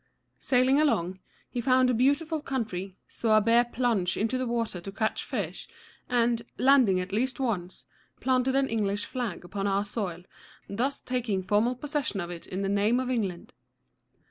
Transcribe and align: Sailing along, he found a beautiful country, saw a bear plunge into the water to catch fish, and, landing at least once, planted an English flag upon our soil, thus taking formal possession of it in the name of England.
Sailing 0.39 0.81
along, 0.81 1.19
he 1.51 1.61
found 1.61 1.91
a 1.91 1.93
beautiful 1.93 2.41
country, 2.41 2.95
saw 3.07 3.37
a 3.37 3.41
bear 3.41 3.63
plunge 3.63 4.17
into 4.17 4.35
the 4.35 4.47
water 4.47 4.81
to 4.81 4.91
catch 4.91 5.23
fish, 5.23 5.67
and, 6.09 6.41
landing 6.57 6.99
at 6.99 7.11
least 7.11 7.39
once, 7.39 7.85
planted 8.19 8.55
an 8.55 8.67
English 8.67 9.05
flag 9.05 9.45
upon 9.45 9.67
our 9.67 9.85
soil, 9.85 10.23
thus 10.67 10.99
taking 11.01 11.43
formal 11.43 11.75
possession 11.75 12.19
of 12.19 12.31
it 12.31 12.47
in 12.47 12.63
the 12.63 12.67
name 12.67 12.99
of 12.99 13.11
England. 13.11 13.53